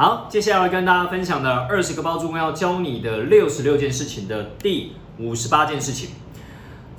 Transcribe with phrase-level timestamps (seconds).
[0.00, 6.10] 好，接下来跟大家分享的二十个包租公要教你的六十六件事情的第五十八件事情：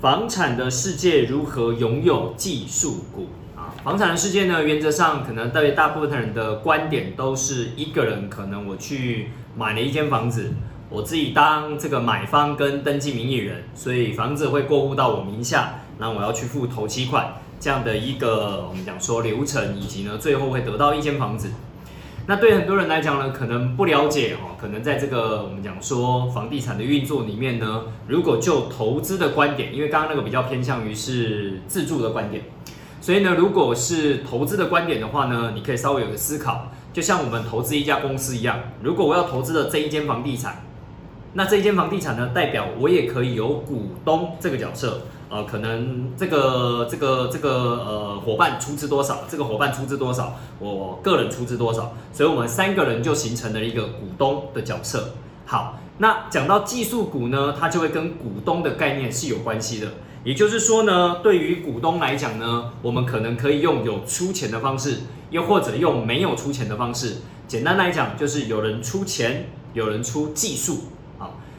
[0.00, 3.70] 房产的世界如何拥有技术股啊？
[3.84, 10.52] 房产的世界呢，原则上可能对大部分人的观点都是一个人，可能我去买了一间房子，
[10.90, 17.34] 我自己当这个买方跟登记名义人，所以房子会过户到我名下，那我要去付头期款。
[17.60, 21.48] 这样的一个我们讲说流程，以及呢最后会得到一间房子。
[22.30, 32.44] 那对很多人来讲呢，可能不了解哦，可能在这个我们讲说房地产的运作里面呢，如果就投资的观点，因为刚刚那个比较偏向于是自住的观点，
[33.00, 40.62] 所以呢，如果是投资的观点的话呢，你可以稍微有个思考，就像我们投资一家公司一样，如果我要投资的这一间房地产，
[41.38, 45.02] 那这一间房地产呢，代表我也可以有股东这个角色。
[45.30, 47.50] 呃，可能这个这个这个
[47.86, 55.10] 呃伙伴出资多少，这个伙伴出资多少，我个人出资多少，所以我们三个人就形成了一个股东的角色。
[55.46, 59.86] 好，那讲到技术股呢，它就会跟股东的概念是有关系的。
[60.24, 67.18] 也就是说呢，对于股东来讲呢，我们可能可以用有出钱的方式，又或者用没有出钱的方式。
[67.46, 70.78] 简单来讲，就是有人出钱，有人出技术。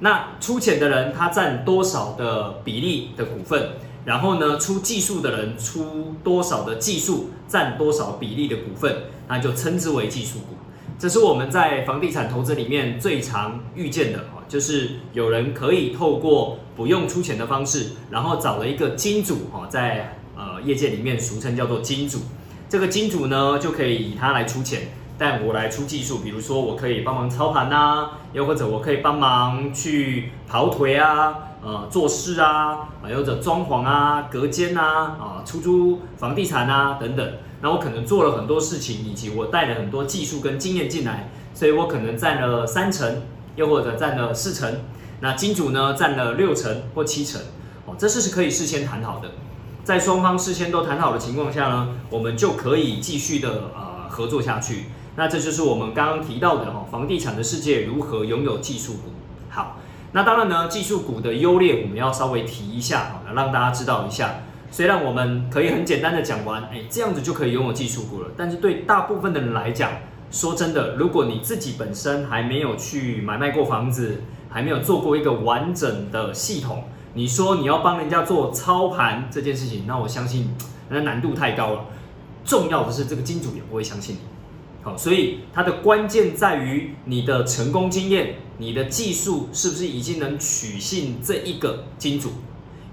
[0.00, 3.70] 那出钱的人他占多少的比例的股份？
[4.04, 8.96] 然后呢，出技术的人出多少的技术占多少比例的股份？
[9.28, 10.56] 那就称之为技术股。
[10.98, 22.20] 这是我们在房地产投资里面最常遇见的啊，就是有人可以透过不用出钱的方式，然后找了一个金主啊，在呃业界里面俗称叫做金主。
[22.68, 24.88] 这个金主呢，就可以以他来出钱。
[25.20, 37.32] 但我来出技术，比如说我可以帮忙操盘呐，又或者我可以帮忙去跑腿啊，呃，做事啊，啊，或者装潢啊、隔间呐，啊，出租房地产啊等等。
[37.60, 43.20] 那我可能做了很多事情，以及我带了很多技术跟经验进来，所以我可能占了三成，
[43.56, 44.80] 又或者占了四成。
[45.20, 47.38] 那金主呢，占了六成或七成。
[47.84, 49.28] 哦，这事是可以事先谈好的，
[49.84, 54.86] 在双方事先都谈好的情况下呢，我们就可以继续的呃合作下去。
[55.20, 59.10] 那这就是我们刚刚提到的哈，房地产的世界如何拥有技术股。
[59.50, 59.76] 好，
[60.12, 64.36] 那当然呢，技术股的优劣我们要稍微提一下，好，让大家知道一下。
[64.70, 69.90] 虽然我们可以很简单的讲完，哎，这样子就可以拥有技术股了，但是对大部分的人来讲，
[70.30, 80.56] 说真的，如果你自己本身还没有去买卖过房子，还没有做过一个完整的系统，你说你要帮人家做操盘这件事情，那我相信
[80.88, 81.84] 那难度太高了。
[82.42, 84.29] 重要的是，这个金主也不会相信你。
[84.82, 92.30] 好，所以它的关键在于你的成功经验，你的技术是不是已经能取信这一个金主，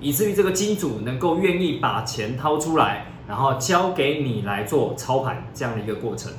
[0.01, 6.29] 以至于这个金主能够愿意把钱掏出来，然后交给你来做操盘这样的一个过程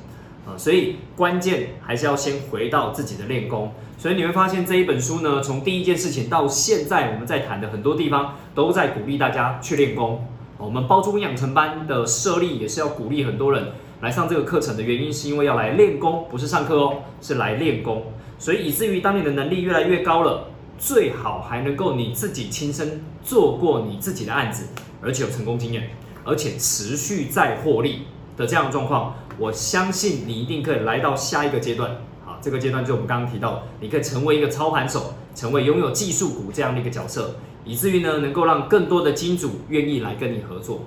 [0.47, 0.53] 啊。
[0.59, 3.73] 所以关键还是要先回到自己的练功。
[3.97, 10.25] 所以你会发现这一本书呢，从第一件事情到现在我们在谈的很多地方，都在鼓励大家去练功。
[10.59, 13.73] 我们包租养成班的设立也是要鼓励很多人。
[14.01, 18.05] 来上这个课程的原因，是因为要来练功，不是上课哦，是来练功。
[18.39, 20.45] 所以以至于当你的能力越来越高了，
[20.79, 24.69] 最好还能够你自己亲身做过你自己的案子，
[25.03, 25.91] 而且有成功经验，
[26.23, 28.03] 而且持续在获利
[28.37, 31.91] 的这样的状况，我相信你一定可以来到下一个阶段。
[32.25, 37.35] 好，这个阶段就我们刚刚提到，你可以成为一个操盘手，成为拥有技术股这样的一个角色，
[37.65, 40.83] 以至于呢，能够让更多的金主愿意来跟你合作。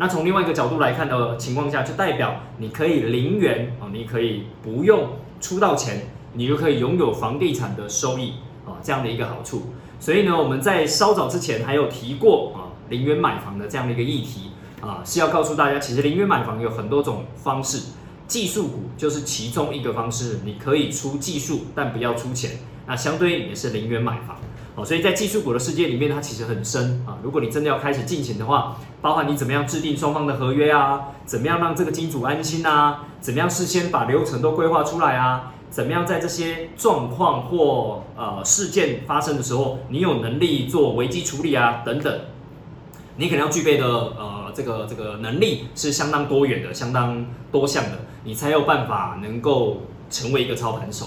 [0.00, 5.08] 那从另外一个角度来看的情况下，就代表你可以零元啊，你可以不用
[5.40, 6.02] 出到钱，
[6.34, 9.72] 你就可以拥有房地产的收益啊，这样的一个好处。
[9.98, 17.88] 所以呢，我们在稍早之前还有提过啊，零元买房的这样的一个议题啊，是要告诉大家，其实零元买房有很多种方式，
[18.28, 22.52] 技术股就是其中一个方式，你可以出技术，但不要出钱，
[22.86, 24.36] 那相对也是零元买房。
[24.84, 27.18] 所以在技术股的世界里面，它其实很深啊。
[27.22, 42.20] 如果你真的要开始进行的话，包含你怎么样制定双方的合约啊，怎么样让这个金主安心啊，怎么样事先把流程都规划出来啊，怎么样在这些状况或呃事件发生的时候，你有能力做危机处理啊等等，
[43.16, 51.06] 你可能要具备的呃这个这个能力是相当多元的、相当多项的，你才有办法能够成为一个操盘手。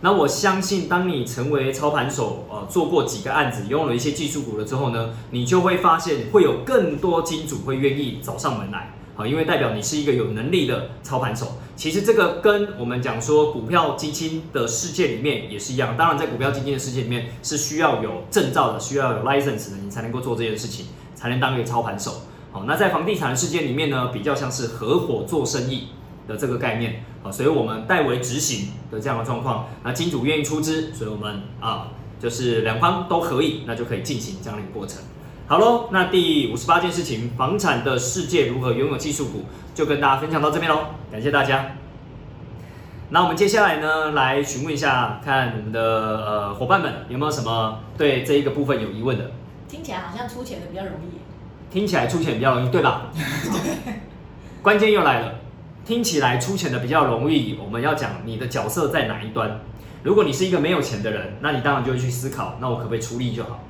[0.00, 11.54] 那我相信，当你成为操盘手，呃，做过几个案子，拥有一些技术股了之后呢，你就会发现会有更多金主会愿意找上门来，好，因为代表你是一个有能力的操盘手。
[11.74, 20.86] 其实这个跟我们讲说股票基金的世界里面也是一样，当然在股票基金的世界里面是需要有证照的，需要有 license 的，你才能够做这件事情，
[21.16, 22.22] 才能当一个操盘手。
[22.52, 25.88] 好，那在房地产的世界里面呢，比较像是合伙做生意。
[26.28, 31.88] 的这个概念啊，所以我们代为执行的这样的状况，那金主愿意出资，所以我们啊
[32.20, 35.02] 就是两方都可以，那就可以进行这样的一个过程。
[35.46, 41.72] 好喽，那第五十八件事情，房产的世界如何拥有技术股，就跟大家分享到这边喽，感谢大家。
[43.10, 49.30] 那我们接下来呢，来询问一下，看我们的呃伙伴们有没有什么对这一个部分有疑问的？
[49.66, 51.18] 听起来好像出钱的比较容易。
[51.72, 53.06] 听起来出钱比较容易，对吧？
[54.60, 55.34] 关键又来了，
[55.88, 59.58] 听起来出钱的比较容易，我们要讲你的角色在哪一端。
[60.02, 63.60] 如果你是一个没有钱的人，那你当然就会去思考，那我可不可以出力就好？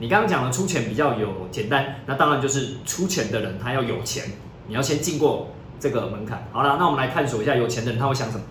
[0.00, 4.24] 你刚刚讲的出钱比较有简单，那当然就是出钱的人他要有钱，
[4.66, 6.48] 你要先进过这个门槛。
[6.50, 8.42] 好了，那我们来探索一下有钱的人他会想什么？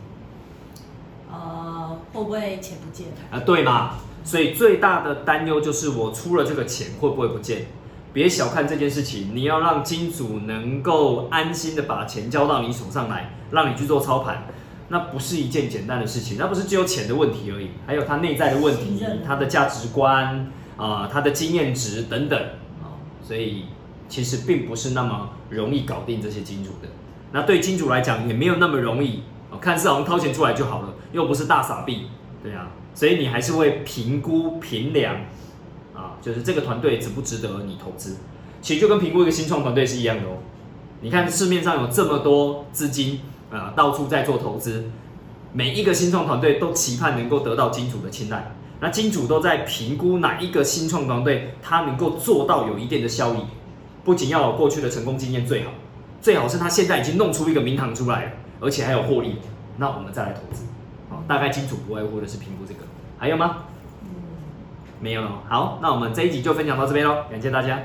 [1.29, 3.07] 呃，会不会钱不见？
[3.29, 3.95] 啊，对嘛？
[4.23, 7.65] 所以最大的担忧就是我出了这个钱会不会不见？
[8.13, 14.47] 别小看这件事情，你要让金主能够安心的把钱交到你手上来，让你去做操盘，
[14.89, 22.39] 那不是一件简单的事情，那不是只有钱的问题而已，还有他内在的问题，他的价值观啊，他的经验值等等
[22.81, 23.65] 啊，所以
[24.09, 26.87] 其实并不是那么容易搞定这些金主的。
[27.31, 29.21] 那对金主来讲也没有那么容易，
[29.61, 32.07] 看似好像掏钱出来就好了，又不是大傻逼，
[32.41, 35.17] 对啊，所以你还是会评估评量。
[36.21, 38.17] 就是这个团队值不值得你投资？
[38.61, 40.37] 其实就跟评估一个新创团队是一样的哦。
[41.01, 43.21] 你看市面上有这么多资金
[43.51, 44.85] 啊，到处在做投资，
[45.53, 48.51] 每一个新创团队都期盼能够得到金主的青睐。
[48.79, 53.37] 那金主都在评估哪一个新创团队，他能够做到有一定的效益，
[54.03, 55.71] 不仅要有过去的成功经验最好，
[56.21, 59.35] 最好是他现在已经弄出一个名堂出来了，而且还有获利，
[59.77, 60.63] 那我们再来投资。
[61.09, 62.81] 好，大概金主不外乎的是评估这个，
[63.17, 63.63] 还有吗？
[64.99, 67.79] 没有了，好，那我们这一集就分享到这边喽，感谢大家。